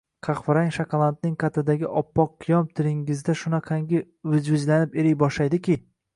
[0.25, 4.01] Qahvarang shokoladning qatidagi oppoq qiyom tilingizda shunaqangi
[4.35, 5.81] vijvijlanib eriy boshlaydiki!